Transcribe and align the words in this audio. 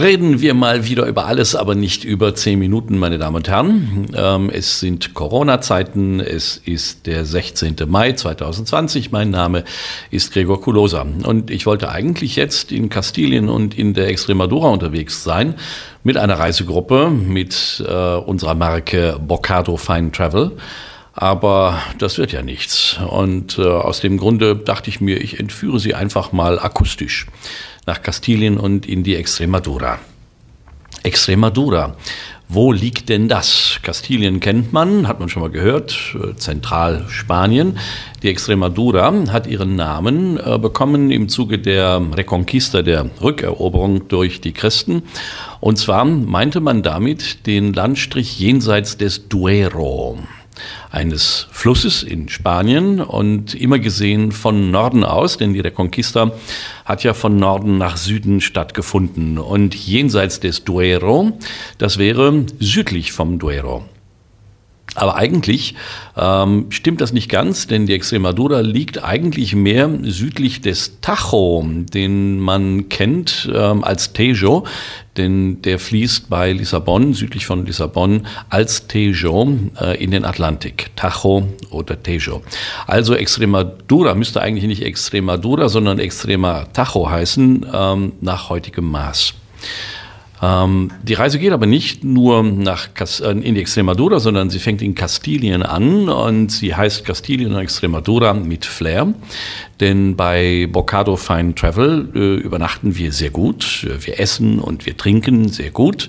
Reden 0.00 0.40
wir 0.40 0.54
mal 0.54 0.86
wieder 0.86 1.04
über 1.04 1.26
alles, 1.26 1.54
aber 1.54 1.74
nicht 1.74 2.04
über 2.04 2.34
zehn 2.34 2.58
Minuten, 2.58 2.96
meine 2.96 3.18
Damen 3.18 3.36
und 3.36 3.48
Herren. 3.50 4.06
Ähm, 4.16 4.48
es 4.50 4.80
sind 4.80 5.12
Corona-Zeiten. 5.12 6.20
Es 6.20 6.56
ist 6.56 7.06
der 7.06 7.26
16. 7.26 7.76
Mai 7.86 8.12
2020. 8.12 9.12
Mein 9.12 9.28
Name 9.28 9.62
ist 10.10 10.32
Gregor 10.32 10.62
Kulosa. 10.62 11.02
Und 11.02 11.50
ich 11.50 11.66
wollte 11.66 11.90
eigentlich 11.90 12.36
jetzt 12.36 12.72
in 12.72 12.88
Kastilien 12.88 13.50
und 13.50 13.76
in 13.76 13.92
der 13.92 14.08
Extremadura 14.08 14.70
unterwegs 14.70 15.22
sein 15.22 15.56
mit 16.02 16.16
einer 16.16 16.38
Reisegruppe, 16.38 17.10
mit 17.10 17.84
äh, 17.86 18.14
unserer 18.14 18.54
Marke 18.54 19.20
Bocado 19.20 19.76
Fine 19.76 20.12
Travel. 20.12 20.52
Aber 21.12 21.78
das 21.98 22.16
wird 22.16 22.32
ja 22.32 22.40
nichts. 22.40 22.98
Und 23.10 23.58
äh, 23.58 23.66
aus 23.66 24.00
dem 24.00 24.16
Grunde 24.16 24.56
dachte 24.56 24.88
ich 24.88 25.02
mir, 25.02 25.20
ich 25.20 25.38
entführe 25.38 25.78
Sie 25.78 25.94
einfach 25.94 26.32
mal 26.32 26.58
akustisch 26.58 27.26
nach 27.86 28.02
Kastilien 28.02 28.58
und 28.58 28.86
in 28.86 29.02
die 29.02 29.16
Extremadura. 29.16 29.98
Extremadura. 31.02 31.96
Wo 32.52 32.72
liegt 32.72 33.08
denn 33.10 33.28
das? 33.28 33.78
Kastilien 33.84 34.40
kennt 34.40 34.72
man, 34.72 35.06
hat 35.06 35.20
man 35.20 35.28
schon 35.28 35.42
mal 35.42 35.52
gehört, 35.52 36.16
äh, 36.16 36.34
Zentralspanien. 36.34 37.78
Die 38.24 38.28
Extremadura 38.28 39.14
hat 39.30 39.46
ihren 39.46 39.76
Namen 39.76 40.36
äh, 40.36 40.58
bekommen 40.58 41.12
im 41.12 41.28
Zuge 41.28 41.60
der 41.60 42.02
Reconquista, 42.12 42.82
der 42.82 43.08
Rückeroberung 43.22 44.08
durch 44.08 44.40
die 44.40 44.50
Christen. 44.50 45.04
Und 45.60 45.78
zwar 45.78 46.04
meinte 46.04 46.58
man 46.58 46.82
damit 46.82 47.46
den 47.46 47.72
Landstrich 47.72 48.40
jenseits 48.40 48.96
des 48.96 49.28
Duero 49.28 50.18
eines 50.90 51.46
Flusses 51.50 52.02
in 52.02 52.28
Spanien 52.28 53.00
und 53.00 53.54
immer 53.54 53.78
gesehen 53.78 54.32
von 54.32 54.70
Norden 54.70 55.04
aus, 55.04 55.36
denn 55.36 55.54
die 55.54 55.60
Reconquista 55.60 56.32
hat 56.84 57.04
ja 57.04 57.14
von 57.14 57.36
Norden 57.36 57.78
nach 57.78 57.96
Süden 57.96 58.40
stattgefunden 58.40 59.38
und 59.38 59.74
jenseits 59.74 60.40
des 60.40 60.64
Duero, 60.64 61.32
das 61.78 61.98
wäre 61.98 62.44
südlich 62.58 63.12
vom 63.12 63.38
Duero. 63.38 63.84
Aber 64.96 65.14
eigentlich 65.14 65.76
ähm, 66.16 66.66
stimmt 66.70 67.00
das 67.00 67.12
nicht 67.12 67.28
ganz, 67.28 67.68
denn 67.68 67.86
die 67.86 67.94
Extremadura 67.94 68.60
liegt 68.60 69.04
eigentlich 69.04 69.54
mehr 69.54 69.88
südlich 70.02 70.62
des 70.62 71.00
Tajo, 71.00 71.64
den 71.64 72.40
man 72.40 72.88
kennt 72.88 73.48
ähm, 73.54 73.84
als 73.84 74.12
Tejo, 74.12 74.64
denn 75.16 75.62
der 75.62 75.78
fließt 75.78 76.28
bei 76.28 76.52
Lissabon, 76.52 77.14
südlich 77.14 77.46
von 77.46 77.66
Lissabon, 77.66 78.26
als 78.48 78.88
Tejo 78.88 79.56
äh, 79.80 80.02
in 80.02 80.10
den 80.10 80.24
Atlantik. 80.24 80.90
Tajo 80.96 81.48
oder 81.70 82.02
Tejo. 82.02 82.42
Also 82.88 83.14
Extremadura 83.14 84.16
müsste 84.16 84.40
eigentlich 84.40 84.66
nicht 84.66 84.82
Extremadura, 84.82 85.68
sondern 85.68 86.00
Extrema 86.00 86.64
Tajo 86.72 87.08
heißen, 87.08 87.64
ähm, 87.72 88.12
nach 88.20 88.50
heutigem 88.50 88.90
Maß. 88.90 89.34
Ähm, 90.42 90.90
die 91.02 91.14
Reise 91.14 91.38
geht 91.38 91.52
aber 91.52 91.66
nicht 91.66 92.02
nur 92.02 92.42
nach 92.42 92.88
äh, 92.98 93.30
in 93.30 93.54
die 93.54 93.60
Extremadura, 93.60 94.20
sondern 94.20 94.48
sie 94.48 94.58
fängt 94.58 94.80
in 94.80 94.94
Kastilien 94.94 95.62
an 95.62 96.08
und 96.08 96.50
sie 96.50 96.74
heißt 96.74 97.04
Kastilien 97.04 97.52
und 97.52 97.60
Extremadura 97.60 98.32
mit 98.32 98.64
Flair. 98.64 99.12
Denn 99.80 100.16
bei 100.16 100.68
Bocado 100.70 101.16
Fine 101.16 101.54
Travel 101.54 102.08
äh, 102.14 102.34
übernachten 102.36 102.96
wir 102.96 103.12
sehr 103.12 103.30
gut. 103.30 103.86
Wir 104.00 104.18
essen 104.18 104.58
und 104.58 104.86
wir 104.86 104.96
trinken 104.96 105.48
sehr 105.48 105.70
gut. 105.70 106.08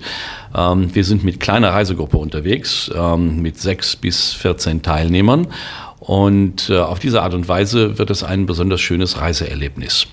Ähm, 0.54 0.94
wir 0.94 1.04
sind 1.04 1.24
mit 1.24 1.40
kleiner 1.40 1.70
Reisegruppe 1.70 2.16
unterwegs, 2.16 2.90
ähm, 2.94 3.42
mit 3.42 3.58
sechs 3.58 3.96
bis 3.96 4.32
14 4.32 4.82
Teilnehmern. 4.82 5.48
Und 6.00 6.68
äh, 6.70 6.78
auf 6.78 6.98
diese 6.98 7.22
Art 7.22 7.34
und 7.34 7.46
Weise 7.48 7.98
wird 7.98 8.10
es 8.10 8.24
ein 8.24 8.46
besonders 8.46 8.80
schönes 8.80 9.20
Reiseerlebnis. 9.20 10.06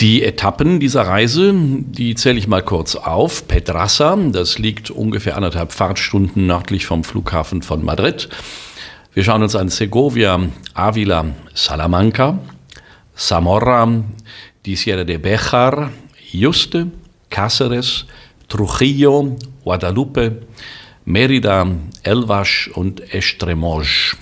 Die 0.00 0.22
Etappen 0.22 0.78
dieser 0.78 1.08
Reise, 1.08 1.52
die 1.52 2.14
zähle 2.14 2.38
ich 2.38 2.46
mal 2.46 2.62
kurz 2.62 2.94
auf. 2.94 3.48
Pedrassa, 3.48 4.16
das 4.30 4.56
liegt 4.56 4.92
ungefähr 4.92 5.34
anderthalb 5.36 5.72
Fahrtstunden 5.72 6.46
nördlich 6.46 6.86
vom 6.86 7.02
Flughafen 7.02 7.62
von 7.62 7.84
Madrid. 7.84 8.28
Wir 9.12 9.24
schauen 9.24 9.42
uns 9.42 9.56
an 9.56 9.70
Segovia, 9.70 10.40
Avila, 10.72 11.24
Salamanca, 11.52 12.38
Zamora, 13.16 14.04
die 14.64 14.76
Sierra 14.76 15.02
de 15.02 15.18
Bejar, 15.18 15.90
Juste, 16.30 16.86
Cáceres, 17.28 18.04
Trujillo, 18.46 19.36
Guadalupe, 19.64 20.42
Mérida, 21.06 21.66
Elvas 22.04 22.70
und 22.72 23.00
Estremoz. 23.12 24.16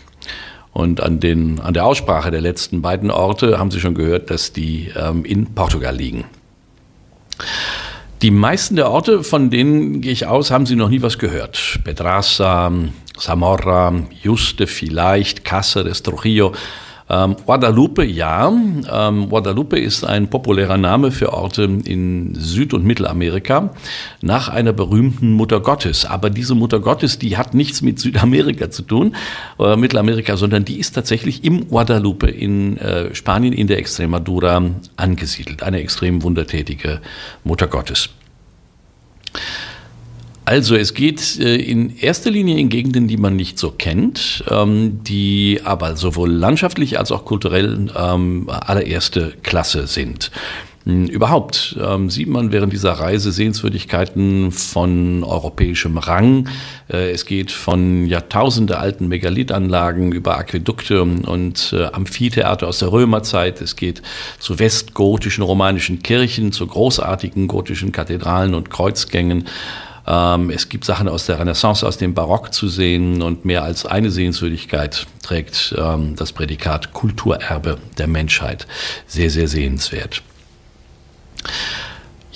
Und 0.77 1.03
an, 1.03 1.21
den, 1.21 1.59
an 1.61 1.73
der 1.73 1.87
Aussprache 1.87 2.31
der 2.31 2.43
letzten 2.43 2.83
beiden 2.83 3.11
Orte 3.11 3.59
haben 3.59 3.71
Sie 3.71 3.81
schon 3.81 3.95
gehört, 3.95 4.29
dass 4.29 4.53
die 4.53 4.93
ähm, 4.95 5.25
in 5.25 5.47
Portugal 5.55 5.97
liegen. 5.97 6.27
Die 8.21 8.31
meisten 8.31 8.77
der 8.77 8.91
Orte, 8.91 9.25
von 9.25 9.49
denen 9.49 10.03
gehe 10.03 10.13
ich 10.13 10.27
aus, 10.27 10.51
haben 10.51 10.67
Sie 10.67 10.77
noch 10.77 10.91
nie 10.91 11.01
was 11.01 11.17
gehört. 11.17 11.81
Pedraza, 11.83 12.71
Zamora, 13.17 14.03
Juste 14.23 14.67
vielleicht, 14.67 15.47
Cáceres, 15.47 16.03
Trujillo. 16.03 16.53
Ähm, 17.09 17.37
Guadalupe, 17.45 18.05
ja. 18.05 18.49
Ähm, 18.49 19.29
Guadalupe 19.29 19.79
ist 19.79 20.05
ein 20.05 20.29
populärer 20.29 20.77
Name 20.77 21.13
für 21.13 21.33
Orte 21.33 21.63
in 21.63 22.35
Süd- 22.35 22.75
und 22.75 22.85
Mittelamerika 22.85 23.71
nach 24.23 24.49
einer 24.49 24.73
berühmten 24.73 25.33
Mutter 25.33 25.61
Gottes. 25.61 26.05
Aber 26.05 26.31
diese 26.31 26.55
Mutter 26.55 26.81
Gottes, 26.81 27.19
die 27.19 27.37
hat 27.37 27.55
nichts 27.55 27.83
mit 27.83 28.01
Südamerika 28.01 28.71
zu 28.71 28.83
tun, 28.83 29.15
äh, 29.61 29.77
Mittelamerika, 29.77 30.37
sondern 30.37 30.65
die 30.65 30.79
ist 30.79 30.93
tatsächlich 30.93 31.45
im 31.45 31.69
Guadalupe 31.69 32.29
in 32.29 32.77
äh, 32.79 33.15
Spanien 33.15 33.53
in 33.53 33.69
der 33.69 33.79
Extremadura 33.79 34.63
angesiedelt. 34.97 35.63
Eine 35.63 35.81
extrem 35.81 36.23
wundertätige 36.23 37.01
Mutter 37.45 37.69
Gottes. 37.69 38.11
Also 40.47 40.77
es 40.77 40.95
geht 40.95 41.41
äh, 41.41 41.57
in 41.57 41.97
erster 41.99 42.31
Linie 42.31 42.57
in 42.57 42.69
Gegenden, 42.69 43.09
die 43.09 43.17
man 43.17 43.35
nicht 43.35 43.59
so 43.59 43.73
kennt, 43.73 44.45
ähm, 44.49 45.01
die 45.03 45.61
aber 45.65 45.97
sowohl 45.97 46.31
landschaftlich 46.31 47.01
als 47.01 47.11
auch 47.11 47.25
kulturell 47.25 47.91
ähm, 47.99 48.49
allererste 48.49 49.35
Klasse 49.43 49.89
sind. 49.89 50.31
Hm, 50.85 51.07
überhaupt 51.07 51.77
ähm, 51.85 52.11
sieht 52.11 52.29
man 52.29 52.53
während 52.53 52.73
dieser 52.73 52.93
Reise 52.93 53.33
Sehenswürdigkeiten 53.33 54.53
von 54.53 55.25
europäischem 55.25 55.99
Rang. 55.99 56.49
Äh, 56.89 57.11
es 57.11 57.27
geht 57.27 57.51
von 57.51 58.07
Jahrtausende 58.07 58.79
alten 58.79 59.09
Megalithanlagen 59.09 60.13
über 60.13 60.39
Aquädukte 60.39 61.03
und 61.03 61.75
äh, 61.77 61.87
Amphitheater 61.87 62.69
aus 62.69 62.79
der 62.79 62.93
Römerzeit. 62.93 63.61
Es 63.61 63.75
geht 63.75 64.01
zu 64.39 64.61
westgotischen 64.61 65.43
romanischen 65.43 66.05
Kirchen, 66.05 66.53
zu 66.53 66.69
großartigen 66.69 67.49
gotischen 67.49 67.91
Kathedralen 67.91 68.55
und 68.55 68.71
Kreuzgängen. 68.71 69.47
Ähm, 70.07 70.51
es 70.51 70.69
gibt 70.69 70.85
Sachen 70.85 71.09
aus 71.09 71.27
der 71.27 71.39
Renaissance, 71.39 71.87
aus 71.87 71.99
dem 71.99 72.15
Barock 72.15 72.53
zu 72.53 72.69
sehen 72.69 73.23
und 73.23 73.45
mehr 73.45 73.63
als 73.63 73.87
eine 73.87 74.11
Sehenswürdigkeit 74.11 75.07
trägt 75.23 75.75
ähm, 75.77 76.15
das 76.17 76.33
Prädikat 76.33 76.93
Kulturerbe 76.93 77.79
der 77.99 78.07
Menschheit. 78.07 78.67
Sehr, 79.07 79.31
sehr 79.31 79.49
sehenswert. 79.49 80.23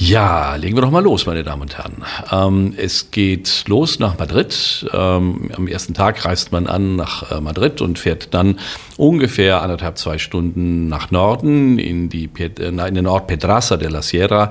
Ja, 0.02 0.54
legen 0.56 0.78
wir 0.78 0.80
doch 0.80 0.90
mal 0.90 1.02
los, 1.02 1.26
meine 1.26 1.44
Damen 1.44 1.60
und 1.60 1.76
Herren. 1.76 2.02
Ähm, 2.32 2.74
es 2.78 3.10
geht 3.10 3.64
los 3.68 3.98
nach 3.98 4.18
Madrid. 4.18 4.86
Ähm, 4.94 5.50
am 5.54 5.68
ersten 5.68 5.92
Tag 5.92 6.24
reist 6.24 6.52
man 6.52 6.66
an 6.66 6.96
nach 6.96 7.30
äh, 7.30 7.38
Madrid 7.38 7.82
und 7.82 7.98
fährt 7.98 8.32
dann 8.32 8.58
ungefähr 8.96 9.60
anderthalb, 9.60 9.98
zwei 9.98 10.16
Stunden 10.16 10.88
nach 10.88 11.10
Norden 11.10 11.78
in, 11.78 12.08
die, 12.08 12.30
äh, 12.38 12.68
in 12.68 12.94
den 12.94 13.06
Ort 13.06 13.26
Pedraza 13.26 13.76
de 13.76 13.90
la 13.90 14.00
Sierra. 14.00 14.50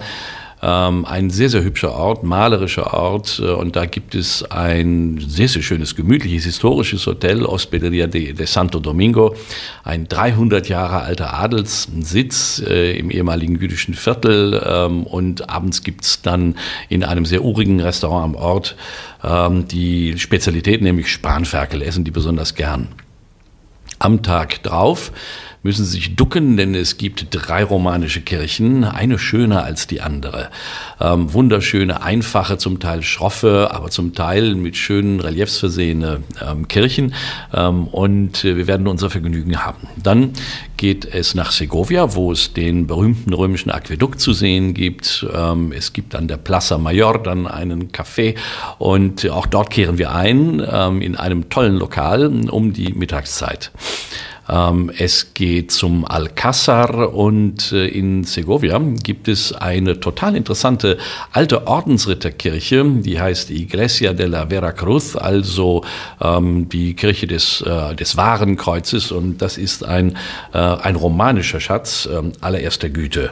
Ähm, 0.62 1.06
ein 1.06 1.30
sehr, 1.30 1.50
sehr 1.50 1.64
hübscher 1.64 1.94
Ort, 1.94 2.24
malerischer 2.24 2.94
Ort. 2.94 3.42
Äh, 3.42 3.52
und 3.52 3.76
da 3.76 3.86
gibt 3.86 4.14
es 4.14 4.44
ein 4.52 5.18
sehr, 5.26 5.48
sehr 5.48 5.62
schönes, 5.62 5.96
gemütliches, 5.96 6.44
historisches 6.44 7.06
Hotel, 7.08 7.44
Hospederia 7.46 8.08
de, 8.08 8.34
de 8.34 8.46
Santo 8.46 8.80
Domingo. 8.80 9.36
Ein 9.84 10.08
300 10.10 10.68
Jahre 10.68 11.02
alter 11.02 11.34
Adelssitz 11.34 12.62
äh, 12.68 12.98
im 12.98 13.10
ehemaligen 13.10 13.60
jüdischen 13.60 13.94
Viertel. 13.94 14.62
Ähm, 14.66 15.04
und 15.04 15.50
abends 15.50 15.84
gibt 15.84 16.04
es 16.04 16.22
dann 16.22 16.56
in 16.90 17.06
einem 17.06 17.26
sehr 17.26 17.46
urigen 17.46 17.80
Restaurant 17.80 18.36
am 18.36 18.36
Ort 18.36 18.76
ähm, 19.24 19.68
die 19.68 20.20
Spezialität, 20.20 20.82
nämlich 20.82 21.10
Spanferkel, 21.10 21.82
essen 21.82 22.04
die 22.04 22.12
besonders 22.12 22.56
gern. 22.56 22.90
Am 23.98 24.24
Tag 24.24 24.64
drauf 24.64 25.12
müssen 25.64 25.86
Sie 25.86 25.92
sich 25.92 26.16
ducken, 26.16 26.58
denn 26.58 26.74
es 26.76 26.98
gibt 26.98 27.28
drei 27.32 27.64
romanische 27.64 28.22
Kirchen, 28.22 28.84
eine 28.84 29.20
schöner 29.20 29.64
als 29.64 29.88
die 29.88 30.02
andere. 30.02 30.50
Ähm, 31.02 31.34
wunderschöne, 31.34 32.02
einfache, 32.02 32.58
zum 32.58 32.80
Teil 32.80 33.04
schroffe, 33.04 33.70
aber 33.72 33.90
zum 33.90 34.14
Teil 34.14 34.56
mit 34.56 34.78
schönen 34.78 35.20
Reliefs 35.20 35.58
versehene 35.58 36.22
ähm, 36.46 36.68
Kirchen. 36.68 37.14
Ähm, 37.54 37.88
und 37.88 38.44
äh, 38.46 38.56
wir 38.56 38.68
werden 38.68 38.88
unser 38.88 39.10
Vergnügen 39.10 39.66
haben. 39.66 39.88
Dann 40.02 40.34
geht 40.78 41.06
es 41.06 41.36
nach 41.36 41.52
Segovia, 41.52 42.16
wo 42.16 42.32
es 42.32 42.54
den 42.54 42.88
berühmten 42.88 43.34
römischen 43.34 43.70
Aquädukt 43.70 44.22
zu 44.22 44.32
sehen 44.32 44.74
gibt. 44.74 45.28
Ähm, 45.34 45.74
es 45.74 45.92
gibt 45.92 46.16
an 46.16 46.30
der 46.30 46.38
Plaza 46.38 46.78
Mayor 46.78 47.22
dann 47.22 47.48
einen 47.48 47.92
Café 47.92 48.36
und 48.78 49.30
auch 49.30 49.46
dort 49.46 49.72
kehren 49.72 49.98
wir 49.98 50.14
ein 50.14 50.66
ähm, 50.72 51.02
in 51.02 51.18
einem 51.18 51.50
tollen 51.50 51.76
Lokal 51.76 52.28
um 52.50 52.72
die 52.72 52.94
Mittagszeit. 52.94 53.72
Ähm, 54.50 54.92
es 54.98 55.34
geht 55.34 55.72
zum 55.72 56.06
Alcázar 56.06 57.14
und 57.14 57.72
äh, 57.72 57.88
in 57.88 58.24
Segovia 58.24 58.80
gibt 59.04 59.28
es 59.28 59.54
eine 59.54 60.00
total 60.00 60.36
interessante 60.36 60.98
alte 61.32 61.68
Ordensritterkirche, 61.68 62.84
die 62.86 63.20
heißt 63.20 63.52
Iglesia 63.52 64.14
de 64.14 64.26
la 64.26 64.48
Veracruz, 64.48 65.16
also 65.16 65.84
ähm, 66.20 66.68
die 66.70 66.96
Kirche 66.96 67.28
des, 67.28 67.62
äh, 67.62 67.96
des 67.96 68.18
wahren 68.18 68.58
Kreuzes 68.58 69.12
und 69.12 69.42
das 69.42 69.58
ist 69.58 69.84
ein, 69.84 70.18
äh, 70.54 70.58
ein 70.58 70.96
romanischer 70.96 71.60
Schatz 71.60 72.08
äh, 72.12 72.22
allererster 72.42 72.90
Güte. 72.90 73.32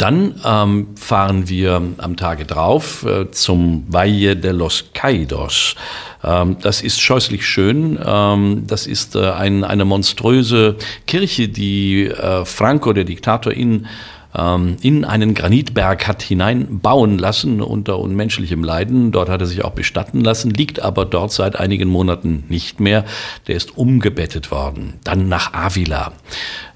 Dann 0.00 0.40
ähm, 0.46 0.96
fahren 0.96 1.50
wir 1.50 1.82
am 1.98 2.16
Tage 2.16 2.46
drauf 2.46 3.04
äh, 3.04 3.30
zum 3.32 3.84
Valle 3.86 4.34
de 4.34 4.52
los 4.52 4.86
Caídos. 4.94 5.74
Ähm, 6.24 6.56
das 6.62 6.80
ist 6.80 7.02
scheußlich 7.02 7.46
schön. 7.46 7.98
Ähm, 8.02 8.64
das 8.66 8.86
ist 8.86 9.14
äh, 9.14 9.30
ein, 9.30 9.62
eine 9.62 9.84
monströse 9.84 10.76
Kirche, 11.06 11.48
die 11.48 12.06
äh, 12.06 12.46
Franco, 12.46 12.94
der 12.94 13.04
Diktator, 13.04 13.52
in 13.52 13.88
ähm, 14.36 14.76
in 14.80 15.04
einen 15.04 15.34
Granitberg 15.34 16.06
hat 16.06 16.22
hineinbauen 16.22 17.18
lassen 17.18 17.60
unter 17.60 17.98
unmenschlichem 17.98 18.62
Leiden. 18.62 19.12
Dort 19.12 19.28
hat 19.28 19.40
er 19.40 19.46
sich 19.46 19.64
auch 19.64 19.72
bestatten 19.72 20.20
lassen, 20.20 20.50
liegt 20.50 20.80
aber 20.80 21.04
dort 21.04 21.32
seit 21.32 21.56
einigen 21.56 21.88
Monaten 21.88 22.44
nicht 22.48 22.80
mehr. 22.80 23.04
Der 23.46 23.56
ist 23.56 23.76
umgebettet 23.76 24.50
worden. 24.50 24.94
Dann 25.04 25.28
nach 25.28 25.52
Avila. 25.52 26.12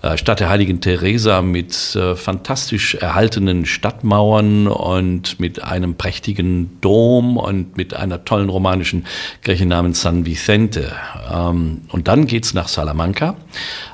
Äh, 0.04 0.18
Stadt 0.18 0.40
der 0.40 0.50
heiligen 0.50 0.80
Teresa 0.80 1.40
mit 1.40 1.96
äh, 1.96 2.14
fantastisch 2.14 2.94
erhaltenen 2.96 3.64
Stadtmauern 3.64 4.66
und 4.66 5.40
mit 5.40 5.62
einem 5.62 5.94
prächtigen 5.94 6.78
Dom 6.80 7.36
und 7.38 7.76
mit 7.76 7.94
einer 7.94 8.24
tollen 8.24 8.50
romanischen 8.50 9.06
Kirche 9.42 9.64
namens 9.64 10.02
San 10.02 10.26
Vicente. 10.26 10.92
Ähm, 11.32 11.82
und 11.88 12.08
dann 12.08 12.26
geht's 12.26 12.52
nach 12.52 12.68
Salamanca. 12.68 13.36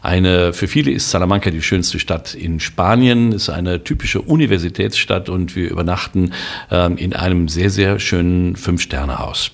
Eine, 0.02 0.52
für 0.52 0.66
viele 0.66 0.90
ist 0.90 1.10
Salamanca 1.10 1.50
die 1.50 1.62
schönste 1.62 2.00
Stadt 2.00 2.34
in 2.34 2.58
Spanien, 2.58 3.38
eine 3.50 3.84
typische 3.84 4.20
Universitätsstadt 4.20 5.28
und 5.28 5.56
wir 5.56 5.70
übernachten 5.70 6.32
ähm, 6.70 6.96
in 6.96 7.14
einem 7.14 7.48
sehr, 7.48 7.70
sehr 7.70 7.98
schönen 7.98 8.56
Fünf-Sterne-Haus. 8.56 9.52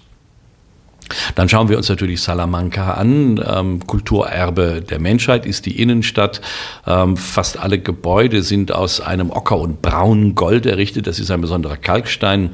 Dann 1.35 1.49
schauen 1.49 1.69
wir 1.69 1.77
uns 1.77 1.89
natürlich 1.89 2.21
Salamanca 2.21 2.95
an. 2.95 3.41
Ähm, 3.47 3.87
Kulturerbe 3.87 4.83
der 4.83 4.99
Menschheit 4.99 5.47
ist 5.47 5.67
die 5.67 5.81
Innenstadt. 5.81 6.41
Ähm, 6.87 7.17
fast 7.17 7.59
alle 7.59 7.79
Gebäude 7.79 8.43
sind 8.43 8.73
aus 8.73 9.01
einem 9.01 9.31
Ocker- 9.31 9.59
und 9.59 9.83
Braungold 9.83 10.67
errichtet. 10.67 11.07
Das 11.07 11.21
ist 11.21 11.31
ein 11.31 11.41
besonderer 11.41 11.77
Kalkstein. 11.77 12.51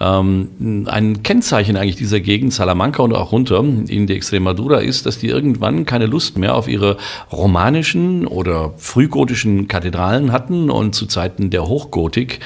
Ähm, 0.00 0.86
ein 0.88 1.22
Kennzeichen 1.22 1.76
eigentlich 1.76 1.96
dieser 1.96 2.20
Gegend, 2.20 2.52
Salamanca 2.52 3.02
und 3.02 3.14
auch 3.14 3.32
runter 3.32 3.58
in 3.60 4.06
die 4.06 4.14
Extremadura, 4.14 4.78
ist, 4.78 5.06
dass 5.06 5.18
die 5.18 5.28
irgendwann 5.28 5.84
keine 5.84 6.06
Lust 6.06 6.38
mehr 6.38 6.54
auf 6.54 6.68
ihre 6.68 6.96
romanischen 7.32 8.26
oder 8.26 8.74
frühgotischen 8.76 9.66
Kathedralen 9.66 10.32
hatten 10.32 10.70
und 10.70 10.94
zu 10.94 11.06
Zeiten 11.06 11.50
der 11.50 11.66
Hochgotik 11.66 12.40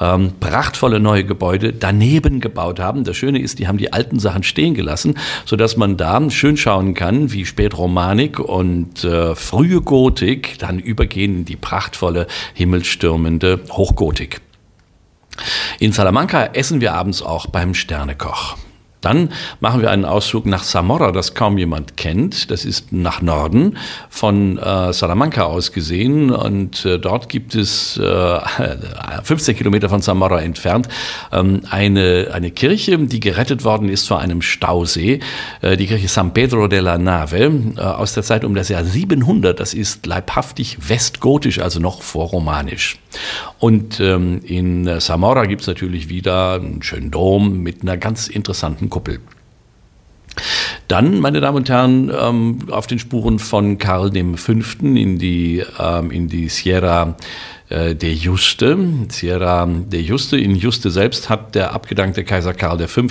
ähm, 0.00 0.32
prachtvolle 0.40 1.00
neue 1.00 1.24
Gebäude 1.24 1.72
daneben 1.72 2.40
gebaut 2.40 2.80
haben. 2.80 3.04
Das 3.04 3.16
Schöne 3.16 3.40
ist, 3.40 3.58
die 3.58 3.68
haben 3.68 3.78
die 3.78 3.92
alten 3.92 4.18
Sachen 4.18 4.42
stehen 4.42 4.74
gelassen, 4.74 5.14
sodass 5.44 5.76
man 5.76 5.96
da 5.96 6.18
schön 6.30 6.56
schauen 6.56 6.94
kann, 6.94 7.32
wie 7.32 7.46
Spätromanik 7.46 8.40
und 8.40 9.04
äh, 9.04 9.36
frühe 9.36 9.80
Gotik 9.80 10.58
dann 10.58 10.78
übergehen 10.78 11.38
in 11.38 11.44
die 11.44 11.56
prachtvolle, 11.56 12.26
himmelstürmende 12.54 13.60
Hochgotik. 13.70 14.40
In 15.80 15.92
Salamanca 15.92 16.46
essen 16.54 16.80
wir 16.80 16.94
abends 16.94 17.22
auch 17.22 17.46
beim 17.46 17.72
Sternekoch. 17.72 18.56
Dann 19.00 19.30
machen 19.60 19.80
wir 19.80 19.90
einen 19.90 20.04
Ausflug 20.04 20.46
nach 20.46 20.64
Zamora, 20.64 21.12
das 21.12 21.34
kaum 21.34 21.56
jemand 21.58 21.96
kennt. 21.96 22.50
Das 22.50 22.64
ist 22.64 22.92
nach 22.92 23.22
Norden 23.22 23.76
von 24.08 24.58
äh, 24.58 24.92
Salamanca 24.92 25.44
aus 25.44 25.72
gesehen. 25.72 26.30
Und 26.30 26.84
äh, 26.84 26.98
dort 26.98 27.28
gibt 27.28 27.54
es 27.54 27.96
äh, 27.96 28.38
15 29.22 29.56
Kilometer 29.56 29.88
von 29.88 30.02
Zamora 30.02 30.40
entfernt 30.40 30.88
ähm, 31.32 31.62
eine, 31.70 32.30
eine 32.32 32.50
Kirche, 32.50 32.98
die 32.98 33.20
gerettet 33.20 33.64
worden 33.64 33.88
ist 33.88 34.08
vor 34.08 34.18
einem 34.18 34.42
Stausee. 34.42 35.20
Äh, 35.60 35.76
die 35.76 35.86
Kirche 35.86 36.08
San 36.08 36.34
Pedro 36.34 36.66
de 36.66 36.80
la 36.80 36.98
Nave 36.98 37.52
äh, 37.76 37.80
aus 37.80 38.14
der 38.14 38.22
Zeit 38.22 38.44
um 38.44 38.54
das 38.54 38.68
Jahr 38.68 38.84
700. 38.84 39.58
Das 39.58 39.74
ist 39.74 40.06
leibhaftig 40.06 40.88
westgotisch, 40.88 41.60
also 41.60 41.78
noch 41.78 42.02
vorromanisch. 42.02 42.98
Und 43.58 44.00
ähm, 44.00 44.40
in 44.44 45.00
Zamora 45.00 45.46
gibt 45.46 45.62
es 45.62 45.66
natürlich 45.66 46.08
wieder 46.08 46.54
einen 46.54 46.82
schönen 46.82 47.10
Dom 47.10 47.62
mit 47.62 47.82
einer 47.82 47.96
ganz 47.96 48.28
interessanten 48.28 48.87
Kuppel. 48.90 49.20
Dann, 50.88 51.20
meine 51.20 51.40
Damen 51.40 51.58
und 51.58 51.68
Herren, 51.68 52.10
ähm, 52.18 52.58
auf 52.70 52.86
den 52.86 52.98
Spuren 52.98 53.38
von 53.38 53.76
Karl 53.76 54.10
V. 54.36 54.52
in 54.82 55.18
die, 55.18 55.62
ähm, 55.78 56.10
in 56.10 56.28
die 56.28 56.48
Sierra 56.48 57.16
äh, 57.68 57.94
de 57.94 58.10
Juste. 58.10 58.78
Sierra 59.08 59.66
de 59.66 60.00
Juste. 60.00 60.38
In 60.38 60.56
Juste 60.56 60.90
selbst 60.90 61.28
hat 61.28 61.54
der 61.54 61.74
abgedankte 61.74 62.24
Kaiser 62.24 62.54
Karl 62.54 62.88
V. 62.88 63.02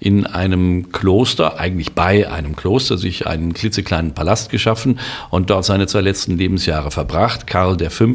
in 0.00 0.26
einem 0.26 0.90
Kloster, 0.90 1.60
eigentlich 1.60 1.92
bei 1.92 2.30
einem 2.30 2.56
Kloster, 2.56 2.96
sich 2.96 3.26
einen 3.26 3.52
klitzekleinen 3.52 4.14
Palast 4.14 4.50
geschaffen 4.50 4.98
und 5.28 5.50
dort 5.50 5.66
seine 5.66 5.86
zwei 5.86 6.00
letzten 6.00 6.38
Lebensjahre 6.38 6.90
verbracht. 6.90 7.46
Karl 7.46 7.78
V., 7.90 8.06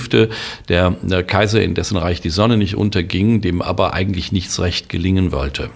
der, 0.69 0.95
der 1.03 1.23
Kaiser, 1.23 1.61
in 1.61 1.75
dessen 1.75 1.97
Reich 1.97 2.21
die 2.21 2.31
Sonne 2.31 2.57
nicht 2.57 2.75
unterging, 2.75 3.41
dem 3.41 3.61
aber 3.61 3.93
eigentlich 3.93 4.31
nichts 4.31 4.59
recht 4.59 4.89
gelingen 4.89 5.31
wollte. 5.31 5.69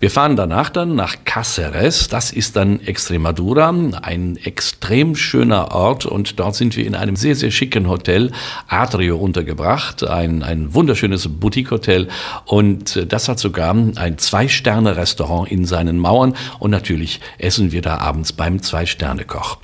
Wir 0.00 0.10
fahren 0.10 0.34
danach 0.34 0.70
dann 0.70 0.94
nach 0.94 1.16
Cáceres, 1.26 2.08
das 2.08 2.32
ist 2.32 2.56
dann 2.56 2.80
Extremadura, 2.80 3.68
ein 4.00 4.38
extrem 4.42 5.14
schöner 5.14 5.72
Ort. 5.72 6.06
Und 6.06 6.40
dort 6.40 6.54
sind 6.54 6.74
wir 6.74 6.86
in 6.86 6.94
einem 6.94 7.16
sehr, 7.16 7.36
sehr 7.36 7.50
schicken 7.50 7.86
Hotel, 7.86 8.32
Atrio, 8.66 9.18
untergebracht, 9.18 10.02
ein, 10.02 10.42
ein 10.42 10.72
wunderschönes 10.72 11.28
Boutique-Hotel. 11.28 12.08
Und 12.46 13.12
das 13.12 13.28
hat 13.28 13.38
sogar 13.38 13.76
ein 13.96 14.16
Zwei-Sterne-Restaurant 14.16 15.52
in 15.52 15.66
seinen 15.66 15.98
Mauern. 15.98 16.34
Und 16.58 16.70
natürlich 16.70 17.20
essen 17.36 17.70
wir 17.70 17.82
da 17.82 17.98
abends 17.98 18.32
beim 18.32 18.62
Zwei-Sterne-Koch. 18.62 19.58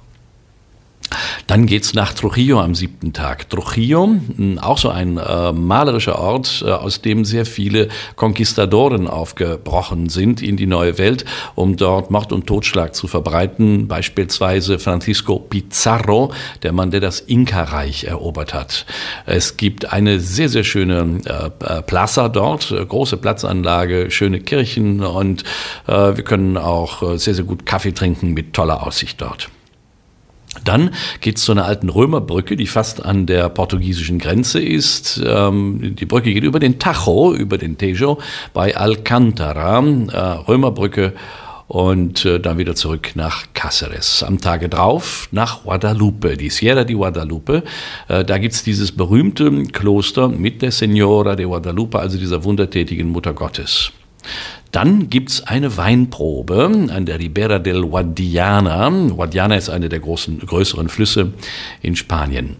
Dann 1.47 1.67
geht's 1.67 1.95
nach 1.95 2.13
Trujillo 2.13 2.61
am 2.61 2.75
siebten 2.75 3.13
Tag. 3.13 3.49
Trujillo, 3.51 4.17
auch 4.61 4.79
so 4.79 4.89
ein 4.91 5.19
äh, 5.19 5.53
malerischer 5.53 6.19
Ort, 6.19 6.65
äh, 6.67 6.71
aus 6.71 7.03
dem 7.03 7.25
sehr 7.25 7.47
viele 7.47 7.89
Konquistadoren 8.17 9.09
aufgebrochen 9.09 10.09
sind 10.09 10.43
in 10.43 10.57
die 10.57 10.67
neue 10.67 10.99
Welt, 10.99 11.25
um 11.55 11.77
dort 11.77 12.11
Mord 12.11 12.33
und 12.33 12.47
Totschlag 12.47 12.95
zu 12.95 13.07
verbreiten. 13.07 13.89
Beispielsweise 13.89 14.79
Francisco 14.79 15.39
Pizarro, 15.39 16.33
der 16.63 16.73
Mann, 16.73 16.91
der 16.91 17.01
das 17.01 17.21
Inka-Reich 17.21 18.05
erobert 18.05 18.55
hat. 18.55 18.87
Es 19.27 19.57
gibt 19.57 19.93
eine 19.93 20.21
sehr, 20.21 20.49
sehr 20.49 20.65
schöne 20.65 21.21
äh, 21.25 21.83
Plaza 21.83 22.29
dort, 22.29 22.71
äh, 22.71 22.85
große 22.85 23.17
Platzanlage, 23.17 24.11
schöne 24.11 24.41
Kirchen 24.41 25.03
und 25.03 25.45
äh, 25.87 26.17
wir 26.17 26.25
können 26.25 26.57
auch 26.57 27.03
äh, 27.03 27.19
sehr, 27.19 27.35
sehr 27.35 27.45
gut 27.45 27.67
Kaffee 27.67 27.93
trinken 27.93 28.35
mit 28.35 28.53
toller 28.53 28.87
Aussicht 28.87 29.21
dort. 29.21 29.49
Dann 30.65 30.91
geht 31.21 31.39
es 31.39 31.45
zu 31.45 31.53
einer 31.53 31.65
alten 31.65 31.89
Römerbrücke, 31.89 32.57
die 32.57 32.67
fast 32.67 33.05
an 33.05 33.27
der 33.27 33.49
portugiesischen 33.49 34.19
Grenze 34.19 34.61
ist. 34.61 35.23
Ähm, 35.25 35.97
die 35.97 36.07
Brücke 36.07 36.33
geht 36.33 36.45
über 36.45 36.59
den 36.59 36.79
Tajo, 36.79 37.35
über 37.35 37.59
den 37.59 37.79
Tejo 37.79 38.19
bei 38.53 38.77
Alcantara, 38.77 39.79
äh, 39.79 40.19
Römerbrücke 40.49 41.15
und 41.69 42.25
äh, 42.25 42.39
dann 42.39 42.59
wieder 42.59 42.75
zurück 42.75 43.13
nach 43.15 43.47
Cáceres. 43.55 44.25
Am 44.25 44.41
Tage 44.41 44.69
drauf 44.69 45.29
nach 45.33 45.65
Guadalupe, 45.65 46.37
die 46.37 46.51
Sierra 46.51 46.85
de 46.85 46.97
Guadalupe. 46.97 47.65
Äh, 48.09 48.25
da 48.25 48.39
gibt's 48.39 48.63
dieses 48.63 48.93
berühmte 48.93 49.51
Kloster 49.65 50.29
mit 50.29 50.63
der 50.63 50.71
Senora 50.71 51.35
de 51.35 51.47
Guadalupe, 51.47 51.99
also 51.99 52.19
dieser 52.19 52.45
wundertätigen 52.45 53.09
Mutter 53.09 53.35
Gottes. 53.35 53.93
Dann 54.77 55.09
gibt's 55.09 55.41
eine 55.47 55.79
Weinprobe 55.79 56.91
an 56.91 57.07
der 57.07 57.19
Ribera 57.19 57.59
del 57.59 57.81
Guadiana. 57.81 58.91
Guadiana 58.91 59.57
ist 59.57 59.71
eine 59.71 59.89
der 59.89 60.01
großen, 60.01 60.41
größeren 60.41 60.91
Flüsse 60.91 61.33
in 61.81 61.97
Spanien. 61.97 62.57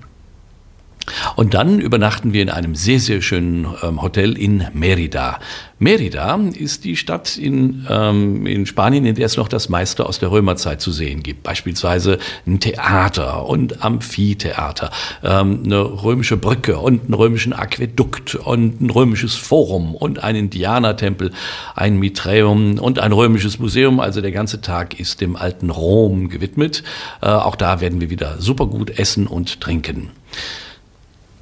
Und 1.37 1.55
dann 1.55 1.81
übernachten 1.81 2.33
wir 2.33 2.43
in 2.43 2.51
einem 2.51 2.75
sehr, 2.75 3.01
sehr 3.01 3.23
schönen 3.23 3.67
ähm, 3.83 4.03
Hotel 4.03 4.37
in 4.37 4.67
Merida. 4.73 5.39
Merida 5.79 6.41
ist 6.55 6.85
die 6.85 6.97
Stadt 6.97 7.37
in, 7.37 7.87
ähm, 7.91 8.47
in 8.47 8.65
Spanien, 8.65 9.05
in 9.05 9.15
der 9.15 9.27
es 9.27 9.37
noch 9.37 9.49
das 9.49 9.69
meiste 9.69 10.07
aus 10.07 10.19
der 10.19 10.31
Römerzeit 10.31 10.81
zu 10.81 10.91
sehen 10.91 11.23
gibt. 11.23 11.43
Beispielsweise 11.43 12.19
ein 12.47 12.61
Theater 12.61 13.47
und 13.47 13.85
Amphitheater, 13.85 14.91
ähm, 15.23 15.63
eine 15.65 15.81
römische 16.03 16.39
Brücke 16.39 16.79
und 16.79 17.05
einen 17.05 17.15
römischen 17.15 17.53
Aquädukt 17.53 18.37
und 18.37 18.81
ein 18.81 18.89
römisches 18.89 19.35
Forum 19.35 19.95
und 19.95 20.25
einen 20.25 20.47
Indianertempel, 20.47 21.33
ein 21.75 21.99
Miträum 21.99 22.79
und 22.79 22.99
ein 22.99 23.13
römisches 23.13 23.59
Museum. 23.59 24.01
Also 24.01 24.23
der 24.23 24.33
ganze 24.33 24.63
Tag 24.63 24.99
ist 24.99 25.21
dem 25.21 25.37
alten 25.37 25.69
Rom 25.69 26.31
gewidmet. 26.31 26.85
Äh, 27.21 27.27
auch 27.27 27.57
da 27.57 27.83
werden 27.83 28.01
wir 28.01 28.09
wieder 28.09 28.37
super 28.39 28.67
gut 28.67 28.99
essen 28.99 29.27
und 29.27 29.61
trinken. 29.61 30.11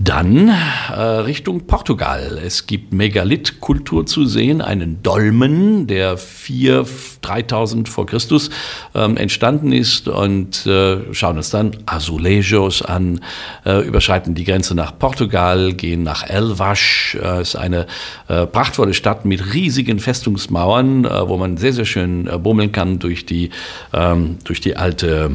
Dann 0.01 0.49
äh, 0.49 1.01
Richtung 1.01 1.69
Portugal. 1.69 2.41
Es 2.45 2.67
gibt 2.67 2.93
Megalithkultur 2.93 4.07
zu 4.07 4.27
sehen, 4.27 4.61
einen 4.61 5.05
Dolmen, 5.05 5.87
der 5.87 6.19
4.000, 6.19 7.21
3.000 7.23 7.89
vor 7.89 8.05
Christus 8.05 8.51
ähm, 8.95 9.17
entstanden 9.17 9.71
ist 9.71 10.09
und 10.09 10.67
äh, 10.67 11.15
schauen 11.15 11.37
uns 11.37 11.51
dann 11.51 11.77
Azulejos 11.87 12.83
an, 12.83 13.21
äh, 13.65 13.87
überschreiten 13.87 14.35
die 14.35 14.43
Grenze 14.45 14.75
nach 14.75 14.99
Portugal, 14.99 15.73
gehen 15.75 16.03
nach 16.03 16.29
Elvas, 16.29 17.17
äh, 17.23 17.43
ist 17.43 17.55
eine 17.55 17.87
äh, 18.27 18.47
prachtvolle 18.47 18.95
Stadt 18.95 19.25
mit 19.25 19.55
riesigen 19.55 20.01
Festungsmauern, 20.01 21.05
äh, 21.05 21.29
wo 21.29 21.37
man 21.37 21.57
sehr, 21.57 21.73
sehr 21.73 21.87
schön 21.87 22.27
äh, 22.27 22.37
bummeln 22.37 22.73
kann 22.73 22.99
durch 22.99 23.27
die, 23.27 23.51
ähm, 23.93 24.39
durch 24.43 24.61
die 24.61 24.77
alte 24.77 25.31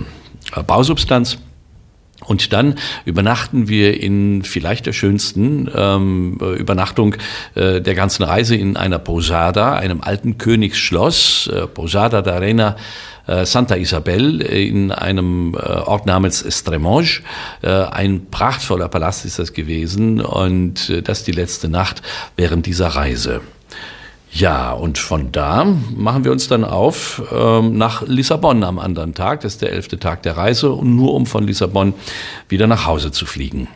Bausubstanz. 0.68 1.38
Und 2.26 2.52
dann 2.54 2.76
übernachten 3.06 3.70
wir 3.70 4.02
in 4.02 4.44
vielleicht 4.44 4.86
der 4.86 4.94
schönsten 4.94 5.70
ähm, 5.74 6.38
Übernachtung 6.58 7.16
äh, 7.56 7.82
der 7.82 7.96
ganzen 7.96 8.24
Reise 8.24 8.56
in 8.56 8.76
einer 8.78 9.00
Posada, 9.00 9.76
einem 9.76 10.02
alten 10.02 10.38
Königsschloss, 10.38 11.48
äh, 11.48 11.68
Posada 11.68 12.20
d'Arena 12.20 12.76
äh, 13.26 13.46
Santa 13.46 13.76
Isabel 13.76 14.42
äh, 14.42 14.68
in 14.68 14.92
einem 14.92 15.56
äh, 15.56 15.60
Ort 15.60 16.06
namens 16.06 16.42
Estremonge. 16.42 17.22
Äh, 17.62 17.70
ein 17.70 18.28
prachtvoller 18.30 18.90
Palast 18.90 19.26
ist 19.26 19.40
das 19.40 19.54
gewesen 19.54 20.20
und 20.20 20.90
äh, 20.90 21.02
das 21.02 21.24
die 21.24 21.32
letzte 21.32 21.70
Nacht 21.70 22.02
während 22.36 22.66
dieser 22.66 22.88
Reise. 22.88 23.42
Ja, 24.32 24.74
und 24.74 24.98
von 25.00 25.32
da 25.32 25.66
machen 25.96 26.24
wir 26.24 26.32
uns 26.32 26.48
dann 26.48 26.64
auf 26.64 27.22
ähm, 27.32 27.78
nach 27.78 28.04
Lissabon 28.06 28.64
am 28.64 28.78
anderen 28.78 29.16
Tag. 29.16 29.42
Das 29.42 29.54
ist 29.54 29.62
der 29.62 29.72
elfte 29.72 29.98
Tag 29.98 30.22
der 30.24 30.38
Reise 30.38 30.72
und 30.72 30.96
nur 30.96 31.14
um 31.14 31.26
von 31.26 31.48
Lissabon 31.48 31.94
wieder 32.48 32.68
nach 32.68 32.86
Hause 32.86 33.12
zu 33.12 33.26
fliegen. 33.26 33.68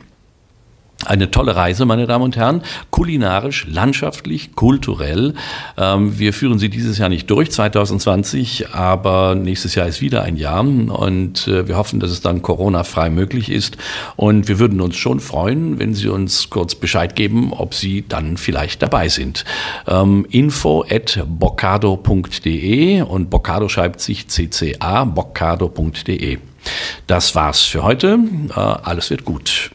Eine 1.06 1.32
tolle 1.32 1.56
Reise, 1.56 1.86
meine 1.86 2.08
Damen 2.08 2.24
und 2.24 2.38
Herren, 2.38 2.62
kulinarisch, 2.90 3.68
landschaftlich, 3.70 4.56
kulturell. 4.56 5.34
Ähm, 5.78 6.18
wir 6.18 6.34
führen 6.34 6.60
sie 6.60 6.70
dieses 6.70 6.98
Jahr 6.98 7.10
nicht 7.10 7.30
durch, 7.30 7.52
2020, 7.52 8.70
aber 8.70 9.36
nächstes 9.36 9.76
Jahr 9.76 9.88
ist 9.88 10.02
wieder 10.02 10.24
ein 10.24 10.38
Jahr 10.38 10.54
und 10.62 11.48
äh, 11.48 11.68
wir 11.68 11.78
hoffen, 11.78 12.00
dass 12.00 12.12
es 12.12 12.22
dann 12.22 12.42
Corona-frei 12.42 13.10
möglich 13.10 13.50
ist. 13.50 13.78
Und 14.16 14.48
wir 14.48 14.60
würden 14.60 14.82
uns 14.82 14.96
schon 14.96 15.20
freuen, 15.20 15.80
wenn 15.80 15.94
Sie 15.94 16.08
uns 16.08 16.50
kurz 16.50 16.76
Bescheid 16.76 17.16
geben, 17.16 17.54
ob 17.54 17.74
Sie 17.74 18.06
dann 18.08 18.38
vielleicht 18.38 18.82
dabei 18.82 19.10
sind. 19.10 19.46
Ähm, 19.88 20.26
info 20.30 20.86
at 20.90 21.24
boccado.de 21.26 23.02
und 23.02 23.30
Boccado 23.30 23.70
schreibt 23.70 24.00
sich 24.00 24.28
cca, 24.28 25.04
boccado.de. 25.06 26.38
Das 27.08 27.36
war's 27.36 27.62
für 27.62 27.84
heute. 27.84 28.20
Äh, 28.50 28.60
alles 28.60 29.10
wird 29.10 29.26
gut. 29.26 29.73